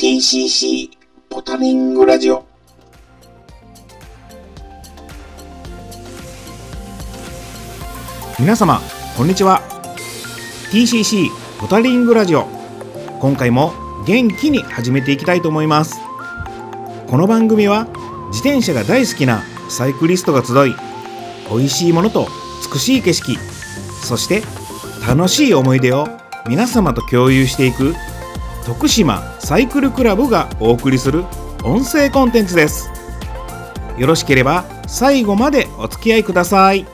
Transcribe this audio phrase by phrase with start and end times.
[0.00, 0.90] TCC
[1.28, 2.46] ポタリングラジオ。
[8.38, 8.80] 皆様
[9.16, 9.60] こんにちは。
[10.70, 12.46] TCC ポタリングラジオ。
[13.18, 13.72] 今回も
[14.06, 15.98] 元気に始めていきたいと思います。
[17.08, 17.88] この番組は
[18.28, 20.76] 自転車が大好きなサイクリストが集い
[21.50, 22.28] 美味しいものと
[22.72, 23.36] 美しい景色
[24.04, 24.42] そして
[25.04, 26.06] 楽しい思い出を
[26.46, 27.96] 皆様と共有していく
[28.64, 31.24] 徳島サイクルクラブがお送りする
[31.64, 32.90] 音声コンテンツです
[33.96, 36.84] よろしければ最後までお付き合いください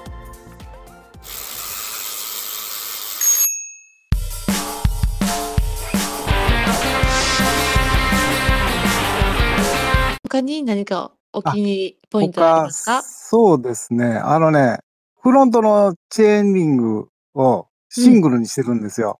[10.23, 13.03] 他に何かお気に入りポイントはあり他ますか？
[13.03, 14.15] そうですね。
[14.15, 14.79] あのね、
[15.21, 19.19] フロントのチェーンリングをシングルにしてるんですよ。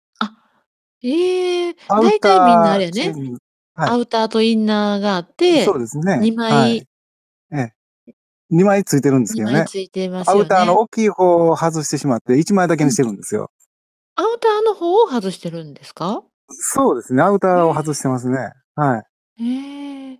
[1.07, 2.93] ええアウ大体みんなあれやね。
[2.93, 3.37] チェーンリング
[3.75, 6.19] はいアウターとインナーがあって、そうですね。
[6.21, 6.87] 2枚はい。
[7.53, 7.73] ええ。
[8.51, 9.57] 2枚ついてるんですけ2どね。
[9.59, 10.41] 枚ついてますよね。
[10.41, 13.51] アウターの大きい方を外してしまって、1枚だけにしてるんですよ。
[14.15, 16.23] アウターの方を外してるんですか？
[16.49, 17.21] そうですね。
[17.21, 18.51] アウターを外してますね。
[18.75, 19.03] は
[19.39, 19.43] い。
[19.43, 20.19] ええ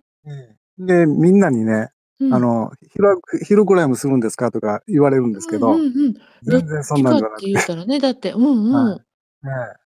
[0.78, 1.88] で、みんなにね、
[2.20, 7.46] うんあの、ヒロ、ヒロクライムするんですかとか言われるんですけど、うんうんうん、どっ全然そんなんじゃなくて。
[7.46, 8.72] て言ったらね、だって、うんうん。
[8.72, 9.85] はいねえ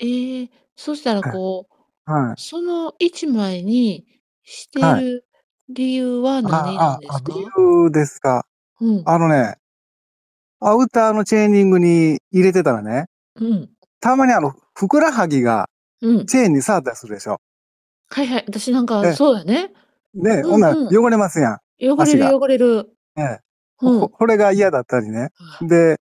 [0.00, 1.68] えそしたらこ
[2.06, 2.40] う、はい。
[2.40, 4.06] その1枚に
[4.44, 5.24] してはいる
[5.68, 7.32] 理由は何なんあ、あ、ですか？
[7.34, 8.46] 理由ですか。
[8.80, 9.02] うん。
[9.06, 9.56] あのね、
[10.60, 13.70] アウターのチェーニングに入れてたらね、うん。
[14.00, 15.68] たまにあの、ふくらはぎが
[16.02, 16.26] うん。
[16.26, 17.40] チェーンに触ったりするでしょ。
[18.10, 18.44] はいはい。
[18.48, 19.72] 私なんか、えそうやね。
[20.14, 21.58] で、うんほんならうん汚れますやん。
[21.80, 22.90] 汚れ足がる汚れる。
[23.16, 23.38] ええ。
[23.82, 24.08] うんこ。
[24.08, 25.30] これが嫌だったりね。
[25.62, 25.98] うで、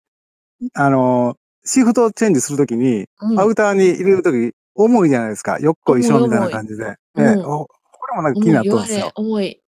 [0.75, 5.59] あの、シフトチェンジするときに、んアウターに入れるとき、重いじゃないですか。
[5.59, 6.97] よっこいしょみたいな感じで。
[7.17, 9.13] ええうんおこれもなんか気になったんですよ。
[9.15, 9.61] 重い。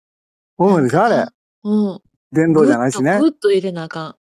[0.59, 1.27] 重いでしょあれ。
[1.63, 2.01] うん。
[2.33, 3.19] 電動じゃないしねぐっ。
[3.19, 4.17] とぐっと入れなあか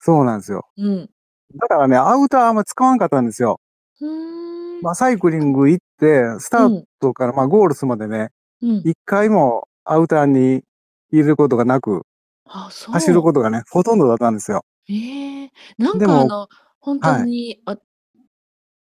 [0.00, 0.66] そうなんですよ。
[0.76, 0.82] ん。
[0.82, 1.10] うん。
[1.56, 3.60] だからね、アウターあんま使わんかったんですよ。
[4.00, 4.82] うーん。
[4.82, 8.28] まあ、サイクリング行って、スタートから、まあ、ゴールすまでね、
[8.60, 8.76] うん。
[8.84, 10.62] 一回もアウターに
[11.10, 12.02] 入れることがなく、
[12.46, 12.68] あ。
[12.70, 14.64] 走ることがね、ほとんどだったんですよ。
[14.90, 16.48] ええなんでもかあの、
[16.84, 17.26] 本当はい。
[17.26, 17.78] に、あ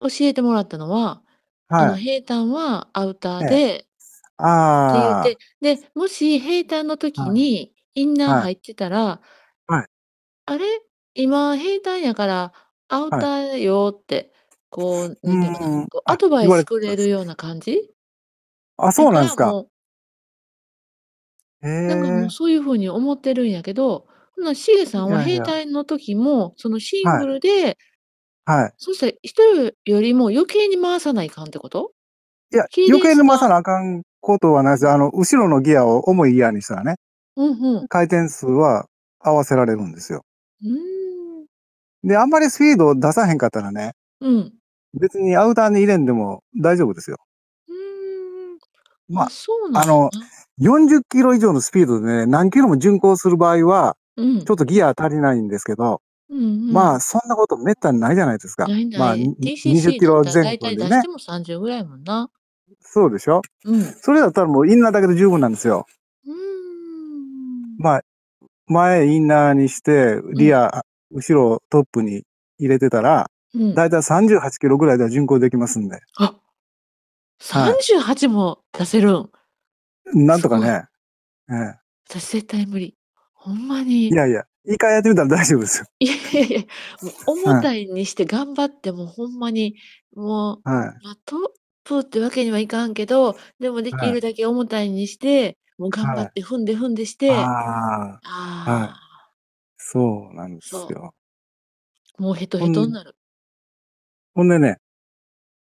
[0.00, 1.22] 教えてもらったのは、
[1.76, 1.98] あの、はい。
[1.98, 3.80] 平坦はアウターえで、
[4.86, 9.20] って言あって、で、もし平坦の時にインナーはい入ってたら、
[9.68, 9.88] はい。
[10.46, 10.66] あれ？
[11.14, 12.52] 今平坦やから
[12.88, 14.32] アウターよって、
[14.70, 15.38] こう、なん。
[15.38, 17.94] ていうかな、こうアドバイスくれるような感じ？
[18.78, 18.86] あ。
[18.88, 19.54] あ、そうなんですか。
[19.54, 19.70] も
[21.62, 22.28] へうなんかもえ。
[22.28, 22.30] う。
[22.30, 24.08] そういう風に思ってるんやけど、
[24.38, 27.76] ほな、しげさんはいやいや平坦の時も、そのシングルで、
[28.44, 28.72] はい。
[28.78, 29.42] そしたら人
[29.84, 31.92] よりも余計に回さないかんってこと？
[32.50, 34.92] いや、余計にが回さなあかんことはないですよ。
[34.92, 36.96] あの、後ろのギアを重いギアにしたらね、
[37.36, 37.88] うんうん。
[37.88, 38.86] 回転数は
[39.20, 40.24] 合わせられるんですよ。
[40.62, 42.08] うーん。
[42.08, 44.52] で、あんまりスピードを出さへんかったらね、うん。
[44.98, 47.18] 別にアウターに入れんでも大丈夫ですよ。
[47.68, 47.74] うー
[48.54, 48.58] ん。
[49.14, 50.26] まああ、そうなんあのだな
[50.58, 54.44] 40キロ以上のスピードでね、何キロも巡航する場合は、うん。
[54.44, 58.66] ちょっとギア足りないんですけど、うんうん、まあ、そんなことめったにないじゃないですか。
[58.66, 59.00] ないない。
[59.00, 61.08] まあ、に TCC 20キロだったら前後でね大体出して。
[61.08, 62.30] も30ぐらいもんな。
[62.80, 63.42] そうでしょ？
[63.64, 63.80] うん。
[63.80, 65.86] うそれだったらもうインナーだけで十分なんですよ。
[66.26, 67.76] ーん。
[67.78, 68.02] まあ、
[68.66, 72.24] 前インナーにして、リア、後ろトップに
[72.58, 73.74] 入れてたら、うん。
[73.74, 76.00] だいたい38キロぐらいでは巡航できますんで。
[76.16, 76.34] あはい
[77.40, 79.30] 38も出せるん。
[80.12, 80.84] なんとかね。
[81.48, 82.97] え私絶対無理。
[83.38, 84.08] ほんまえに。
[84.08, 85.86] いやいや、一回やってみたら大丈夫ですよ。
[86.00, 86.60] いやいやいや、
[87.02, 89.76] もう重たいにして頑張ってもほんまに、
[90.14, 91.04] もう、はい。
[91.04, 91.38] まあ、トッ
[91.84, 99.00] プってわけにはいかんけど、でもできるだけ重たいにして、もう頑張って踏んで踏んでして、あああ、あ
[99.76, 101.14] そうなんですそうよ。
[102.18, 103.14] もうヘトヘトになる。
[104.34, 104.78] ほんでね、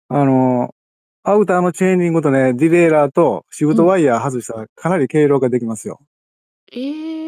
[0.08, 0.74] あの、
[1.24, 6.00] アウターのチェーニングとね、ディレイラーとシフトワイヤー外したらかなり軽量化できますよ。
[6.72, 7.27] ええ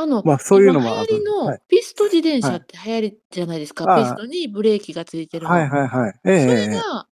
[0.00, 3.84] あの、まあそういうのも今あ行りのはいピスト自転車はいって流行りじゃないですか。
[3.96, 5.50] ピストにブレーキがついてるの。
[5.50, 6.14] はいはいはい。
[6.24, 7.08] ええそれええが、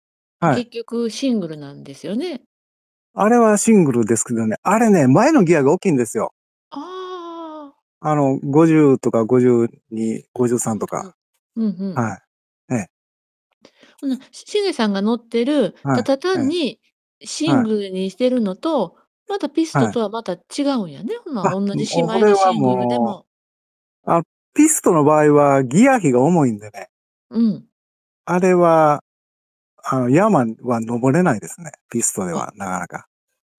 [0.41, 0.65] はい。
[0.65, 2.43] 結局シングルなんですよね。
[3.15, 6.32] あれはシングルですけどね、あれね、前のギアが大きいんですよ。
[6.71, 8.09] ああ。
[8.09, 9.69] あの、50とか52、
[10.35, 11.15] 53とか。
[11.56, 11.94] うんうん。
[11.94, 12.21] はい。
[14.00, 16.81] ほな、しげさんが乗ってる、はいただ単に
[17.23, 18.97] シングルにしてるのと、
[19.31, 21.15] またピストとはまた違うんやね。
[21.25, 23.27] ほな、あ同じ姉妹もうこれはのシングルでも。
[24.55, 26.88] ピストの場合はギア比が重いんでね、
[27.31, 27.71] うん。
[28.27, 29.03] あれは、
[29.85, 31.73] あの、山は登れないですね。
[31.91, 33.06] ピストではなかなか。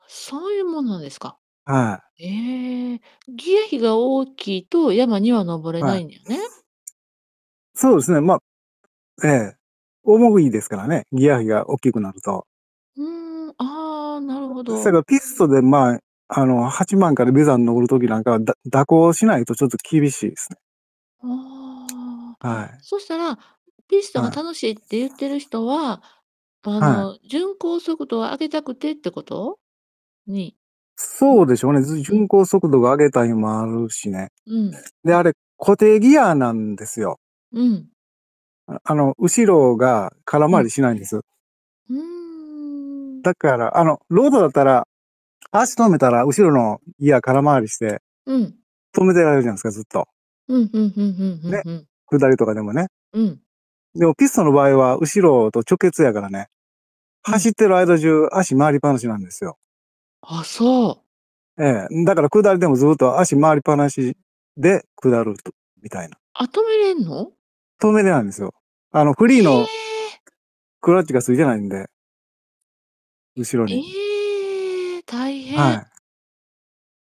[0.08, 1.38] そういうもんなんですか。
[1.66, 6.40] はええ、ギア比が大きいと山には登れはないいんだよね？
[7.76, 8.40] そうですね、ま、
[9.24, 9.56] ええ。
[10.04, 12.46] 重いですからね、ギア比が大きくなると。
[14.64, 14.86] ほそど。
[14.86, 16.00] れからピストで、まあ、
[16.30, 20.58] あの、八幡から眉山登る時なんかは、だ蛇行しないとちょっと厳しいですね。
[21.24, 22.48] ああ。
[22.48, 22.80] はい。
[22.82, 23.38] そしたら、
[23.88, 24.36] ピストがはい。
[24.36, 26.02] 楽しいって言ってる人は、
[26.64, 26.94] あはい。
[26.96, 29.60] の、巡航速度を上げたくてってこと？
[30.28, 30.56] に
[30.98, 31.82] そうでしょうね。
[31.82, 32.20] ずうん。
[32.20, 34.30] 巡航速度が上げたいもあるしね。
[34.48, 34.72] うん。
[35.04, 37.20] で、あれ、固定ギアなんですよ。
[37.54, 37.92] うん。
[38.68, 40.52] ああの、後ろが空うん。
[40.52, 41.22] 回りしないんです。
[43.22, 44.88] だから、あの、ロードだったら、
[45.52, 48.56] 足止めたら後ろのギア空回りしてうん。
[48.96, 50.08] 止めてられるじゃないですか、ずっと。
[50.48, 51.64] うん、ふんふんふんね。
[52.08, 52.88] 下りとかでもね。
[53.14, 53.40] うん。
[53.96, 56.48] でもピストの場合は後ろと直結やからね。
[57.28, 57.34] うん。
[57.34, 59.58] 走ってる間中、足回りっぱなしなんですよ。
[60.22, 61.04] あ、そ
[61.58, 61.64] う。
[61.64, 62.06] ええ。
[62.06, 64.16] だから下りでもずっと足回りっぱなし
[64.58, 65.52] で下ると
[65.82, 66.18] みたいな。
[66.34, 67.32] あ、止めれんの？
[67.82, 68.54] 止めれないんですよ。
[68.92, 69.66] あの、フリーえのえ！
[70.80, 71.88] クラッチが付いてないんで。
[73.36, 73.86] 後ろに。
[73.96, 75.60] ええ、大変。
[75.60, 75.86] はい。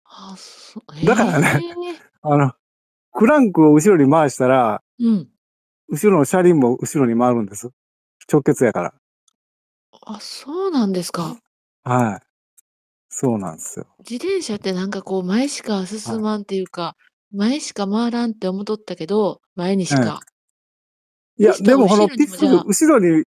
[0.06, 2.00] あ、そだからね、ええ。
[2.22, 2.54] あの、
[3.12, 5.30] クランクを後ろに回したらうん。
[5.90, 7.70] 後ろの車輪も後ろに回るんです。
[8.32, 8.94] 直結やから。
[10.06, 11.38] あ、そうなんですか。
[11.84, 12.28] はい。
[13.10, 13.88] そうなんすよ。
[14.00, 15.88] 自転車ってなんかこう前しかはい。
[15.88, 16.96] 進まんっていうか、
[17.32, 20.04] 前しか回らんって思っとったけど、前にしええ。
[20.04, 20.20] か。
[21.40, 23.24] いや、でもこのピストもじゃあ後ろに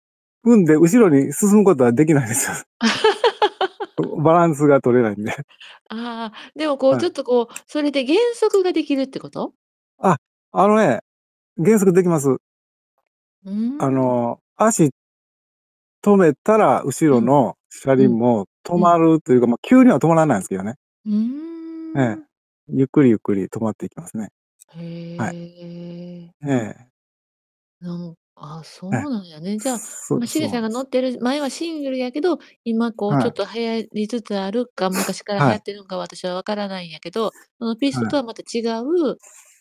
[0.48, 2.58] 踏んで後ろに進むことはできないですよ。
[4.24, 5.34] バランスが取れないんで。
[5.90, 7.02] ああ、でもこうはい。
[7.02, 9.54] ちょっとこう、それで減速ができるってこと？
[10.00, 10.18] あ、
[10.52, 11.00] あのね、
[11.58, 12.38] 減速できます。
[13.46, 13.50] う
[13.80, 13.92] あーん。
[13.92, 14.92] の、足
[16.04, 17.20] 止めたら後うん。
[17.20, 18.06] ろの車うん。
[18.06, 18.82] 輪も止うん。
[18.82, 20.78] まるというか、ま、急には止まらないんすけどね。
[21.06, 21.10] う
[21.96, 22.18] ええ。
[22.70, 24.30] ゆっくりゆっくり止まっていきますね。
[25.18, 25.36] はい。
[25.36, 26.34] へえ。
[26.42, 26.88] ええ。
[27.82, 29.08] なんあ、そええ。
[29.08, 29.58] うなんやね。
[29.58, 30.70] じゃあ、そま、しげさんが。
[30.70, 33.28] 乗ってる前はシングルやけど、今こうちはい。
[33.28, 35.58] ょっと流行りつつあるか、昔から流はい。
[35.58, 38.12] 行ってるんか私は分からないんやけど、そのピストはい。
[38.12, 39.18] とはまた違う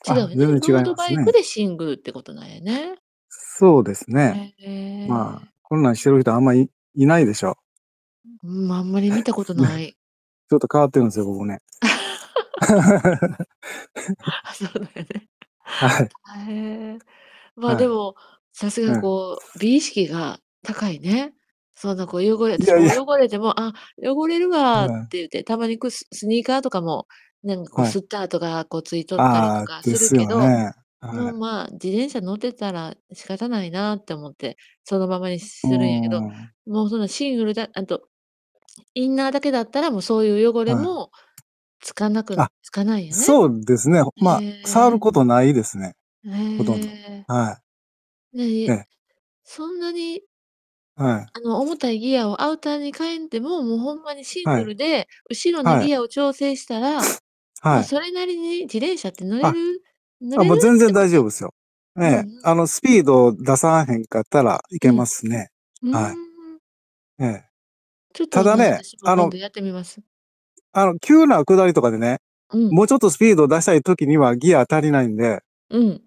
[0.09, 0.37] 違うあ、よね。
[0.37, 1.33] 全然違いロードバイク。
[1.33, 2.97] でシングルってことなんやね。
[3.31, 4.41] そうですね。
[4.59, 4.71] へ
[5.05, 5.53] まあ、え。
[5.63, 7.59] こんなんしてる人あんまいいないでしょ。
[8.43, 9.63] うん、あんまり見たことね。
[9.63, 9.97] ない。
[10.51, 11.61] ちょっと変わってるんすよ、僕ね。
[14.45, 15.29] あ、そうだよね。
[15.81, 16.11] はい。
[16.49, 16.53] へ
[16.95, 16.99] え。
[17.57, 17.87] ま、はい。
[17.87, 18.17] でも、
[18.59, 19.03] さすがうん。
[19.03, 21.35] こう美意識が高いね。
[21.75, 23.03] そんなこう汚れいやいや。
[23.03, 25.09] 汚れても、あ、汚れるわってはい。
[25.19, 27.07] 言って、たまにくススニーカーとかも、
[27.43, 27.93] なんかこうはい。
[27.93, 30.73] 吸った跡がこうついとったりとああ、かすでするけど、よね。
[31.11, 31.35] もう、はい。
[31.35, 36.51] まあ、自転車乗ってたら仕方ないなって思って、そのままにすうるんやけど、ーん。
[36.67, 38.09] もうそんなシングルだあと、
[38.95, 40.85] インナーだけだったらもうそういう汚れはい。
[40.85, 41.11] も
[41.81, 43.23] つかなくあ、つかないよね。
[43.23, 44.03] そうですね。
[44.21, 44.67] まあ、へえ。
[44.67, 45.95] 触ることないですね。
[46.59, 46.87] ほとんど。
[46.89, 47.25] へえ。
[47.29, 47.66] はで、い。
[48.45, 48.87] えいえ。
[49.45, 50.23] そんなに
[50.97, 51.27] はい。
[51.35, 54.63] あの、重たいギアをアウターに変えんでも、もうほんまにシンはい。
[54.63, 55.87] グルで、後ろのはい。
[55.87, 57.21] ギアを調整したら、ま、
[57.61, 57.85] はい。
[57.85, 59.83] それなりに自転車って乗れあ、る
[60.21, 61.07] 乗あ、れるもう全然ってこと。
[61.07, 61.55] 大丈夫すよ。
[62.01, 62.25] えうんうえ。
[62.43, 62.57] あん。
[62.57, 64.97] の、スピード出さへんかったらいけうん。
[64.97, 65.51] ますね。
[65.83, 66.17] うーはい。
[66.17, 66.61] ん。
[67.21, 67.45] ええ。
[68.15, 70.01] ちょっただね、あの私も今度やってみます。
[70.73, 72.19] あの、急な下りとかでね、
[72.51, 72.71] うん。
[72.75, 75.41] もうちょっとスピード出したい時にはギア足りないんで
[75.71, 76.06] うん。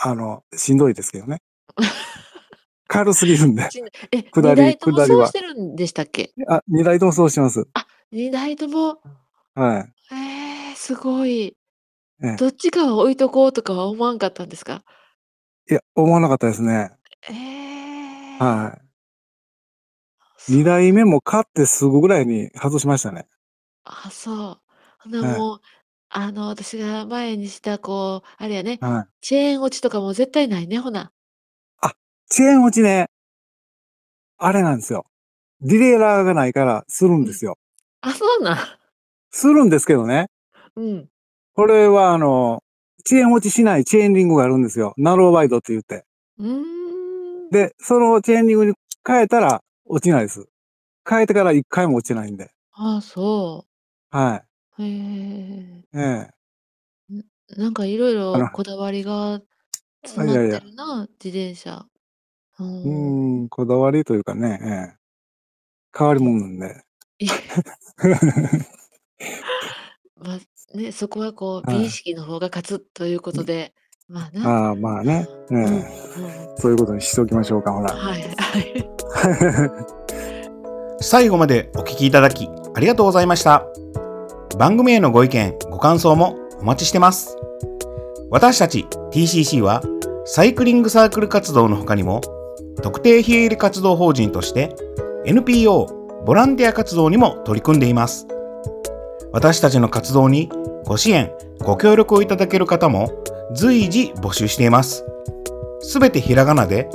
[0.00, 1.40] あの、しんどいですけどね。
[2.88, 3.68] 軽すぎるんで。
[4.12, 5.16] え、下り2台とも下りは。
[5.16, 6.32] そうしてるんでしたっけ？
[6.48, 7.68] あ、2台ともそうしてます。
[7.74, 9.00] あ、2台とも？
[9.54, 9.92] はい。
[10.10, 11.56] へえ、すごい。
[12.22, 12.36] ええ。
[12.36, 14.84] どっちかは置いとこうとかは思わんかったんですか？
[15.70, 16.90] いや、思わなかったですね。
[17.28, 18.38] ええ。
[18.38, 18.88] はい。
[20.36, 23.28] そう2台目も買ってすぐぐらいに外しましたね。
[23.84, 24.60] あ、そう。
[25.00, 25.38] ほなはい。
[25.38, 25.60] もう、
[26.10, 29.12] あの、私が前にしたこう、あれやね、はい。
[29.20, 31.12] チェーン落ちとかも絶対ないね、ほな。
[31.80, 31.92] あ、
[32.28, 33.08] チェーン落ちね。
[34.38, 35.04] あれなんですよ。
[35.60, 37.24] ディレイラーがないからするんうん。
[37.24, 37.58] ですよ。
[38.00, 38.58] あ、そうなん。
[39.30, 40.28] するんですけどね。
[40.76, 41.08] うん。
[41.54, 42.62] これはあの、
[43.04, 44.94] チェーン落ちしないチェーンリングがあるんですよ。
[44.96, 46.04] ナローワイドって言って。
[46.38, 47.50] うーん。
[47.50, 48.74] で、そのチェーンリングに
[49.06, 50.46] 変えたら落ちないです。
[51.08, 52.50] 変えてから1回も落ちないんで。
[52.72, 53.66] ああ、そ
[54.10, 54.47] はう。
[54.78, 55.84] へえ。
[55.94, 55.98] い。
[55.98, 56.30] ええ。
[57.12, 57.24] ん、
[57.56, 59.40] なんか色あの々こだわりが
[60.04, 60.60] あ、詰まっていやいや。
[60.60, 61.86] るな、自転車。
[62.60, 62.90] ううー
[63.44, 63.48] ん。
[63.48, 64.98] こだわりというかね、ええ。
[65.96, 66.84] 変わりもんなんで。
[67.18, 67.28] いえ。
[70.16, 70.38] ま、
[70.74, 71.90] ね、そこはこう美意はい。
[71.90, 73.40] 識の方が勝つというこうん。
[73.40, 73.74] とで、
[74.08, 74.50] まあな。
[74.50, 75.26] ああ、まあね。
[75.50, 75.86] えうん、え。
[76.16, 76.56] うん。
[76.56, 77.92] そういうことにしておきましょうか、ほら。
[77.94, 78.90] はい、はい。
[81.00, 83.66] 最後までお聞きいただきありがとうございました。
[84.58, 87.36] 番組へのご意見、ご感想もお待ちしてます。
[88.28, 89.82] 私たち TCC は
[90.24, 92.20] サイクリングサークル活動の他にも
[92.82, 94.74] 特定非営利活動法人として
[95.26, 98.26] NPO ボランティア活動にも取り組んでいます。
[99.30, 100.50] 私たちの活動に
[100.86, 103.12] ご支援、ご協力をいただける方も
[103.54, 105.04] 随時募集しています。
[105.82, 106.90] すべてひらがなで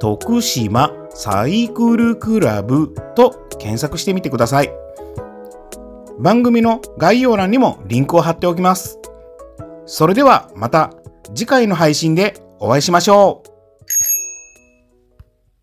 [0.00, 4.81] 徳島サイクルクラブと検索してみてください。
[6.18, 8.98] 番組の概要欄にもリンクを貼っておきます。
[9.86, 10.92] それではまた
[11.34, 13.51] 次回の配信でお会いしましょう。